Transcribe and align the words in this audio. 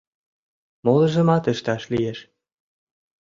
—Молыжымат 0.83 1.43
ышташ 1.53 1.83
лиеш. 1.91 2.19